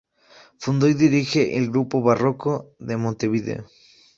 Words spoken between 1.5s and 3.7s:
el "Grupo Barroco de Montevideo".